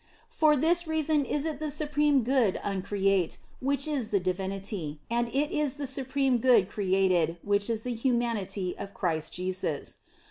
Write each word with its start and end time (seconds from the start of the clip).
For 0.31 0.57
this 0.57 0.87
reason 0.87 1.25
is 1.25 1.45
it 1.45 1.59
the 1.59 1.69
Supreme 1.69 2.23
Good 2.23 2.59
uncreate, 2.63 3.37
which 3.59 3.87
is 3.87 4.07
the 4.07 4.19
Divinity, 4.19 4.99
and 5.11 5.27
it 5.27 5.51
is 5.55 5.75
the 5.77 5.85
supreme 5.85 6.39
good 6.39 6.67
created, 6.69 7.37
which 7.43 7.69
is 7.69 7.81
the 7.83 7.93
humanity 7.93 8.75
of 8.79 8.95
Christ 8.95 9.33
Jesus. 9.33 9.97